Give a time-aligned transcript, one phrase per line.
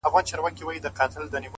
[0.03, 1.43] وبېرېدم”